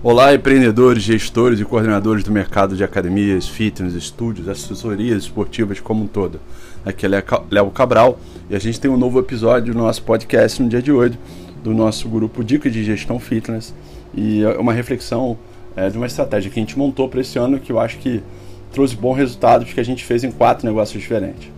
[0.00, 6.06] Olá, empreendedores, gestores e coordenadores do mercado de academias, fitness, estúdios, assessorias esportivas como um
[6.06, 6.40] todo.
[6.84, 7.08] Aqui é
[7.50, 8.16] Léo Cabral
[8.48, 11.18] e a gente tem um novo episódio do nosso podcast no dia de hoje,
[11.64, 13.74] do nosso grupo Dicas de Gestão Fitness
[14.14, 15.36] e é uma reflexão
[15.74, 18.22] é, de uma estratégia que a gente montou para esse ano que eu acho que
[18.70, 21.50] trouxe bons resultados que a gente fez em quatro negócios diferentes.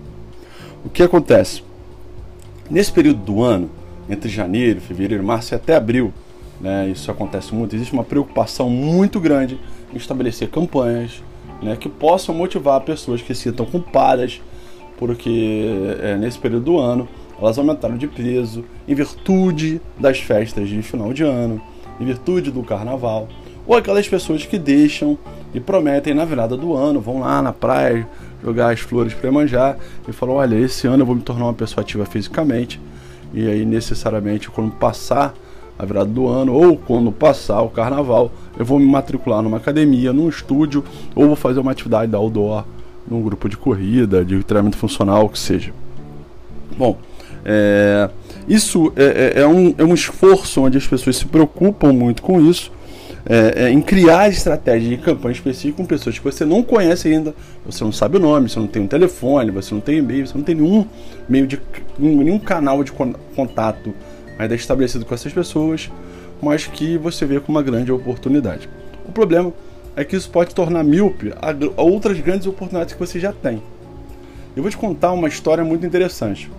[0.83, 1.63] O que acontece?
[2.71, 3.71] Nesse período do ano,
[4.09, 6.11] entre janeiro, fevereiro, março e até abril,
[6.61, 9.59] né, isso acontece muito, existe uma preocupação muito grande
[9.93, 11.23] em estabelecer campanhas
[11.63, 14.41] né, que possam motivar pessoas que se sintam culpadas
[15.01, 17.09] porque é, nesse período do ano
[17.41, 21.61] elas aumentaram de peso em virtude das festas de final de ano,
[21.99, 23.27] em virtude do carnaval,
[23.67, 25.19] ou aquelas pessoas que deixam
[25.55, 28.07] e prometem na virada do ano, vão lá na praia
[28.45, 31.55] jogar as flores para manjar e falam: Olha, esse ano eu vou me tornar uma
[31.55, 32.79] pessoa ativa fisicamente,
[33.33, 35.35] e aí necessariamente quando passar
[35.81, 40.13] a virada do ano, ou quando passar o carnaval, eu vou me matricular numa academia,
[40.13, 42.65] num estúdio, ou vou fazer uma atividade da outdoor,
[43.11, 45.73] num grupo de corrida, de treinamento funcional, o que seja.
[46.77, 46.99] Bom,
[47.43, 48.11] é,
[48.47, 52.39] isso é, é, é, um, é um esforço onde as pessoas se preocupam muito com
[52.39, 52.71] isso,
[53.25, 57.35] é, é, em criar estratégias de campanha específica com pessoas que você não conhece ainda,
[57.65, 60.37] você não sabe o nome, você não tem um telefone, você não tem e-mail, você
[60.37, 60.85] não tem nenhum
[61.27, 61.59] meio de
[61.99, 63.95] nenhum canal de contato
[64.41, 65.91] ainda estabelecido com essas pessoas,
[66.41, 68.69] mas que você vê como uma grande oportunidade.
[69.07, 69.53] O problema
[69.95, 71.33] é que isso pode tornar míope
[71.77, 73.63] a outras grandes oportunidades que você já tem.
[74.57, 76.51] Eu vou te contar uma história muito interessante.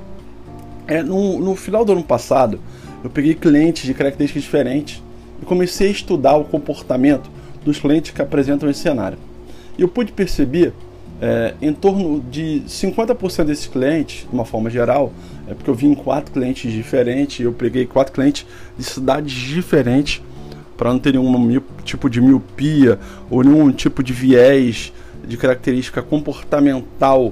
[0.88, 2.60] É, no, no final do ano passado,
[3.04, 5.02] eu peguei clientes de características diferentes
[5.42, 7.30] e comecei a estudar o comportamento
[7.66, 9.18] dos clientes que apresentam esse cenário.
[9.78, 10.74] E eu pude perceber
[11.22, 15.14] é, em torno de 50% desses clientes, de uma forma geral,
[15.48, 20.22] é porque eu vim quatro clientes diferentes, eu peguei quatro clientes de cidades diferentes
[20.76, 22.98] para não ter nenhum tipo de miopia
[23.30, 24.92] ou nenhum tipo de viés
[25.24, 27.32] de característica comportamental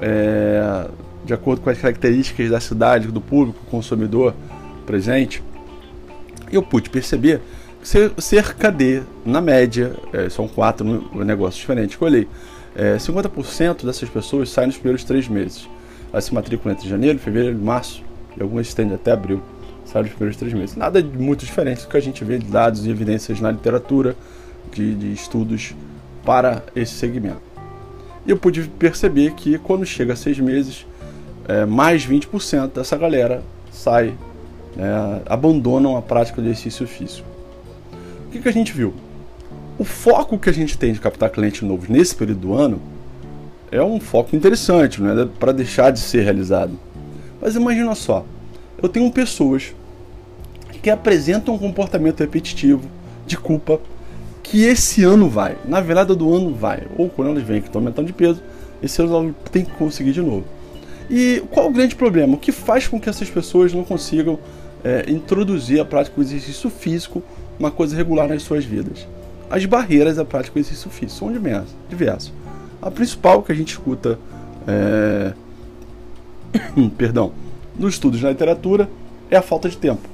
[0.00, 0.88] é,
[1.24, 4.34] de acordo com as características da cidade, do público, consumidor
[4.86, 5.42] presente.
[6.50, 7.42] Eu pude perceber
[7.82, 12.28] que cerca de, na média, é, são quatro negócios diferentes que eu olhei,
[12.74, 15.68] é, 50% dessas pessoas saem nos primeiros três meses.
[16.12, 18.02] Elas se matriculam entre janeiro, fevereiro, março
[18.36, 19.42] e algumas estendem até abril.
[19.84, 20.76] Saem nos primeiros três meses.
[20.76, 24.16] Nada muito diferente do que a gente vê de dados e evidências na literatura
[24.72, 25.74] de, de estudos
[26.24, 27.40] para esse segmento.
[28.26, 30.86] E eu pude perceber que quando chega a seis meses,
[31.48, 34.14] é, mais 20% dessa galera sai,
[34.76, 37.26] né, abandonam a prática do exercício físico.
[38.26, 38.94] O que, que a gente viu?
[39.82, 42.80] O foco que a gente tem de captar clientes novos nesse período do ano
[43.68, 46.78] é um foco interessante, não é para deixar de ser realizado.
[47.40, 48.24] Mas imagina só,
[48.80, 49.74] eu tenho pessoas
[50.80, 52.88] que apresentam um comportamento repetitivo
[53.26, 53.80] de culpa
[54.40, 57.80] que esse ano vai, na virada do ano vai, ou quando eles vêm que estão
[57.80, 58.40] aumentando de peso,
[58.80, 60.44] esse ano tem que conseguir de novo.
[61.10, 62.34] E qual o grande problema?
[62.34, 64.38] O que faz com que essas pessoas não consigam
[64.84, 67.20] é, introduzir a prática do exercício físico,
[67.58, 69.08] uma coisa regular nas suas vidas?
[69.52, 71.30] As barreiras à prática do exercício físico são
[71.90, 72.32] diversas.
[72.80, 74.18] A principal que a gente escuta,
[74.66, 75.34] é...
[76.96, 77.32] perdão,
[77.78, 78.88] nos estudos na literatura
[79.30, 80.08] é a falta de tempo.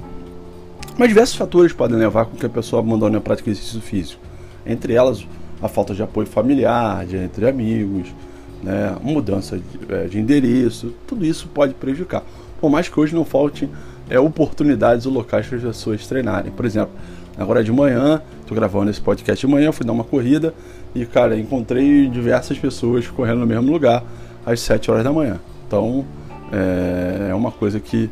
[0.99, 4.21] Mas diversos fatores podem levar com que a pessoa abandone a prática do exercício físico.
[4.66, 5.25] Entre elas,
[5.62, 8.12] a falta de apoio familiar, de entre amigos,
[8.60, 12.25] né, mudança de, é, de, endereço, tudo isso pode prejudicar.
[12.60, 13.70] Por mais que hoje não falte
[14.10, 16.50] é, oportunidades ou locais para as pessoas treinarem.
[16.50, 16.91] Por exemplo,
[17.38, 20.53] Agora de manhã, tô gravando esse podcast de manhã, fui dar uma corrida
[20.93, 24.03] e, cara, encontrei diversas pessoas correndo no mesmo lugar
[24.44, 25.38] às 7 horas da manhã.
[25.66, 26.04] Então,
[26.53, 28.10] é, é uma coisa que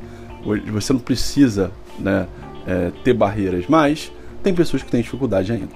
[0.70, 2.28] você não precisa né,
[2.68, 4.12] é, ter barreiras, mas
[4.44, 5.74] tem pessoas que têm dificuldade ainda.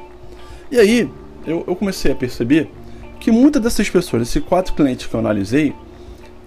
[0.71, 1.11] E aí,
[1.45, 2.71] eu, eu comecei a perceber
[3.19, 5.75] que muitas dessas pessoas, esses quatro clientes que eu analisei,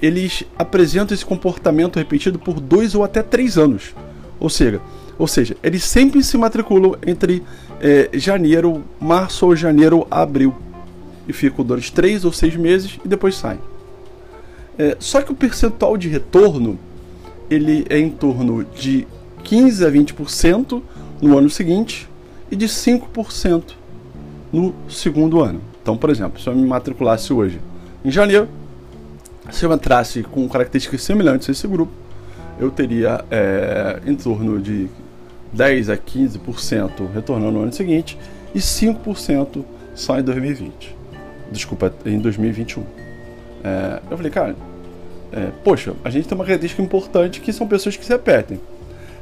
[0.02, 3.94] eles apresentam esse comportamento repetido por dois ou até três anos.
[4.40, 4.82] Ou seja,
[5.18, 7.44] ou seja, eles sempre se matriculam entre
[7.80, 10.56] é, janeiro, março ou janeiro, abril.
[11.28, 13.60] E ficam durante três ou seis meses e depois saem.
[14.78, 16.78] É, só que o percentual de retorno
[17.50, 19.08] ele é em torno de
[19.44, 20.82] 15 a 20%
[21.22, 22.10] no ano seguinte
[22.50, 23.64] e de 5%
[24.52, 25.62] no segundo ano.
[25.82, 27.60] Então, por exemplo, se eu me matriculasse hoje
[28.04, 28.48] em janeiro,
[29.52, 31.92] se eu entrasse com características semelhantes a esse grupo,
[32.59, 34.88] eu teria é, em torno de
[35.52, 38.17] 10 a 15% retornando no ano seguinte
[38.53, 39.64] e 5%
[39.96, 40.96] só em 2020.
[41.52, 42.84] Desculpa, em 2021.
[43.64, 44.55] É, eu falei, cara,
[45.32, 48.59] é, poxa, a gente tem uma característica importante que são pessoas que se repetem.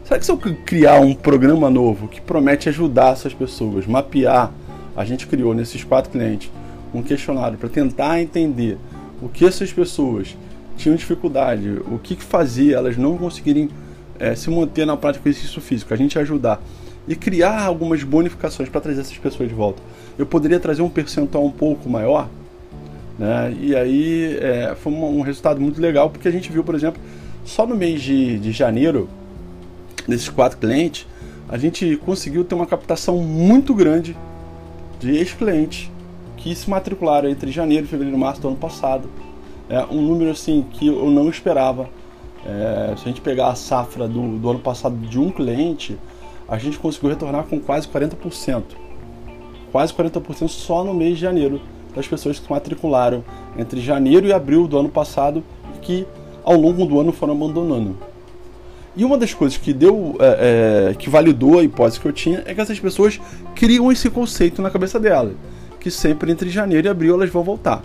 [0.03, 4.51] Será que se eu criar um programa novo que promete ajudar essas pessoas, mapear,
[4.95, 6.51] a gente criou nesses quatro clientes
[6.93, 8.77] um questionário para tentar entender
[9.21, 10.35] o que essas pessoas
[10.81, 13.69] tinham dificuldade, o que, que fazia elas não conseguirem
[14.19, 16.61] é, se manter na prática do exercício físico, a gente ajudar
[17.07, 19.81] e criar algumas bonificações para trazer essas pessoas de volta.
[20.17, 22.29] Eu poderia trazer um percentual um pouco maior,
[23.17, 23.55] né?
[23.59, 27.01] E aí é, foi um, resultado muito legal porque a gente viu, por exemplo,
[27.45, 29.09] só no mês de, de janeiro,
[30.07, 31.07] desses quatro clientes,
[31.47, 34.15] a gente conseguiu ter uma captação muito grande
[34.99, 35.89] de ex-clientes
[36.37, 39.09] que se matricularam entre janeiro, fevereiro e março do ano passado.
[39.71, 41.87] É um número assim que eu não esperava.
[42.45, 45.97] É, se a gente pegar a safra do, do ano passado de um cliente,
[46.45, 48.63] a gente conseguiu retornar com quase 40%.
[49.71, 51.61] Quase 40% só no mês de janeiro
[51.95, 53.23] das pessoas que se matricularam
[53.57, 55.41] entre janeiro e abril do ano passado
[55.77, 56.07] e que
[56.43, 57.95] ao longo do ano foram abandonando.
[58.93, 62.43] E uma das coisas que deu, é, é, que validou a hipótese que eu tinha
[62.45, 63.21] é que essas pessoas
[63.55, 65.33] criam esse conceito na cabeça delas,
[65.79, 67.81] que sempre entre janeiro e abril elas vão voltar,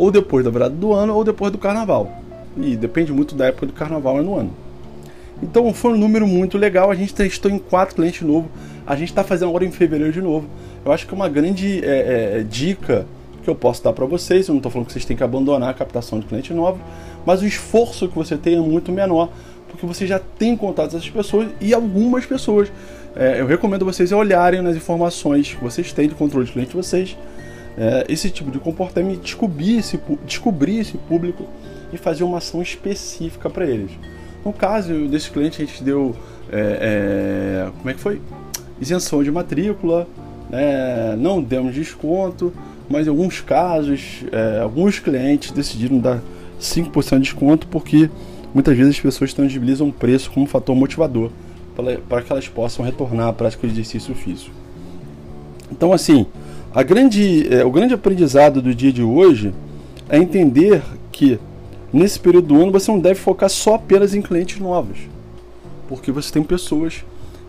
[0.00, 2.10] ou depois da virada do ano ou depois do carnaval.
[2.56, 4.50] E depende muito da época do carnaval e no ano.
[5.42, 6.90] Então foi um número muito legal.
[6.90, 8.50] A gente testou em quatro clientes novos.
[8.86, 10.46] A gente está fazendo agora em fevereiro de novo.
[10.86, 13.04] Eu acho que é uma grande é, é, dica
[13.44, 14.48] que eu posso dar para vocês.
[14.48, 16.80] Eu não estou falando que vocês têm que abandonar a captação de cliente novo,
[17.26, 19.28] mas o esforço que você tem é muito menor,
[19.68, 22.72] porque você já tem contato com essas pessoas e algumas pessoas.
[23.14, 26.76] É, eu recomendo vocês olharem nas informações que vocês têm de controle de cliente de
[26.76, 27.18] vocês,
[27.78, 31.44] é, esse tipo de comportamento, descobrir esse, descobrir esse público
[31.92, 33.90] e fazer uma ação específica para eles.
[34.44, 36.16] No caso desse cliente, a gente deu.
[36.50, 38.20] É, é, como é que foi?
[38.80, 40.06] Isenção de matrícula,
[40.48, 41.14] né?
[41.18, 42.52] não demos desconto,
[42.88, 46.20] mas em alguns casos, é, alguns clientes decidiram dar
[46.60, 48.10] 5% de desconto porque
[48.52, 51.30] muitas vezes as pessoas tangibilizam o preço como fator motivador
[52.08, 54.54] para que elas possam retornar à prática de exercício físico.
[55.70, 56.26] Então, assim,
[56.74, 59.52] a grande, é, o grande aprendizado do dia de hoje
[60.08, 61.38] é entender que
[61.92, 64.98] nesse período do ano você não deve focar só apenas em clientes novos,
[65.88, 67.04] porque você tem pessoas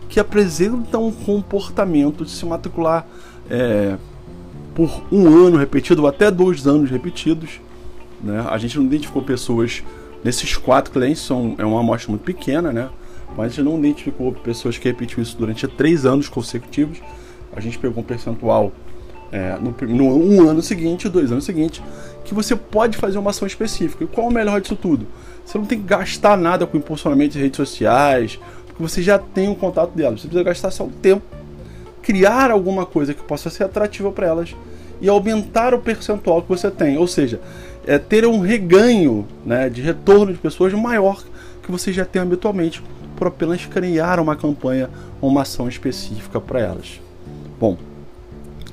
[0.08, 3.06] que apresentam um comportamento de se matricular
[3.48, 3.96] é,
[4.74, 7.60] por um ano repetido ou até dois anos repetidos.
[8.22, 8.44] Né?
[8.48, 9.82] A gente não identificou pessoas
[10.22, 12.88] nesses quatro clientes, são, é uma amostra muito pequena, né?
[13.36, 16.98] mas a gente não identificou pessoas que repetiam isso durante três anos consecutivos.
[17.54, 18.72] A gente pegou um percentual
[19.30, 21.82] é, no, no, um ano seguinte, dois anos seguintes,
[22.24, 24.04] que você pode fazer uma ação específica.
[24.04, 25.06] E qual é o melhor disso tudo?
[25.44, 29.50] Você não tem que gastar nada com impulsionamento de redes sociais, porque você já tem
[29.50, 30.20] o contato delas.
[30.20, 31.24] Você precisa gastar só o tempo,
[32.02, 34.54] criar alguma coisa que possa ser atrativa para elas
[35.00, 36.96] e aumentar o percentual que você tem.
[36.98, 37.40] Ou seja,
[37.86, 41.24] é ter um reganho né, de retorno de pessoas maior
[41.62, 42.82] que você já tem habitualmente
[43.16, 44.90] por apenas criar uma campanha
[45.20, 47.00] ou uma ação específica para elas.
[47.62, 47.76] Bom,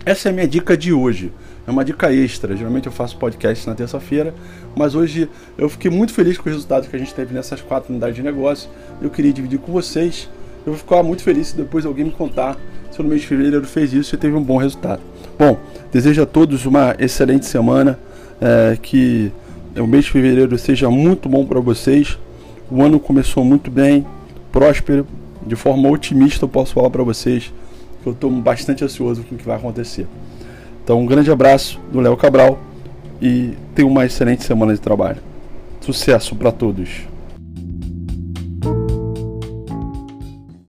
[0.03, 1.31] essa é a minha dica de hoje.
[1.67, 2.57] É uma dica extra.
[2.57, 4.33] Geralmente eu faço podcast na terça-feira,
[4.75, 7.91] mas hoje eu fiquei muito feliz com os resultados que a gente teve nessas quatro
[7.91, 8.67] unidades de negócio.
[8.99, 10.27] Eu queria dividir com vocês.
[10.65, 12.57] Eu vou ficar muito feliz se depois alguém me contar
[12.89, 15.03] se no mês de fevereiro fez isso e teve um bom resultado.
[15.37, 15.59] Bom,
[15.91, 17.99] desejo a todos uma excelente semana.
[18.41, 19.31] É, que
[19.77, 22.17] o mês de fevereiro seja muito bom para vocês.
[22.71, 24.03] O ano começou muito bem,
[24.51, 25.05] próspero,
[25.45, 27.53] de forma otimista eu posso falar para vocês
[28.01, 30.07] que eu estou bastante ansioso com o que vai acontecer.
[30.83, 32.59] Então, um grande abraço do Léo Cabral
[33.21, 35.17] e tenha uma excelente semana de trabalho.
[35.81, 37.08] Sucesso para todos!